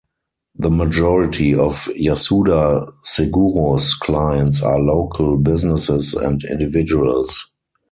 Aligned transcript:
The 0.57 0.71
majority 0.71 1.53
of 1.53 1.73
Yasuda 1.95 2.91
Seguros 3.05 3.93
clients 3.99 4.63
are 4.63 4.79
local 4.79 5.37
businesses 5.37 6.15
and 6.15 6.43
individuals. 6.43 7.51